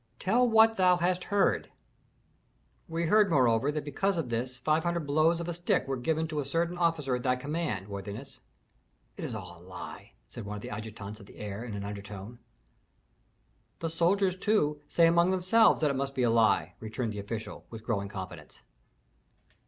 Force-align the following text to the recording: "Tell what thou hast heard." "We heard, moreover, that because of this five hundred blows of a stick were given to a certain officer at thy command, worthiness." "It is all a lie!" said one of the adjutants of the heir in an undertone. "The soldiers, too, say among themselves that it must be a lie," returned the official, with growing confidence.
"Tell 0.17 0.49
what 0.49 0.77
thou 0.77 0.97
hast 0.97 1.25
heard." 1.25 1.69
"We 2.87 3.05
heard, 3.05 3.29
moreover, 3.29 3.71
that 3.71 3.85
because 3.85 4.17
of 4.17 4.29
this 4.29 4.57
five 4.57 4.81
hundred 4.81 5.05
blows 5.05 5.39
of 5.39 5.47
a 5.47 5.53
stick 5.53 5.87
were 5.87 5.95
given 5.95 6.27
to 6.29 6.39
a 6.39 6.43
certain 6.43 6.75
officer 6.75 7.15
at 7.15 7.21
thy 7.21 7.35
command, 7.35 7.87
worthiness." 7.87 8.39
"It 9.15 9.23
is 9.23 9.35
all 9.35 9.59
a 9.59 9.61
lie!" 9.61 10.13
said 10.27 10.43
one 10.43 10.55
of 10.55 10.63
the 10.63 10.71
adjutants 10.71 11.19
of 11.19 11.27
the 11.27 11.37
heir 11.37 11.63
in 11.63 11.75
an 11.75 11.83
undertone. 11.83 12.39
"The 13.77 13.91
soldiers, 13.91 14.35
too, 14.35 14.81
say 14.87 15.05
among 15.05 15.29
themselves 15.29 15.81
that 15.81 15.91
it 15.91 15.95
must 15.95 16.15
be 16.15 16.23
a 16.23 16.31
lie," 16.31 16.73
returned 16.79 17.13
the 17.13 17.19
official, 17.19 17.67
with 17.69 17.83
growing 17.83 18.09
confidence. 18.09 18.63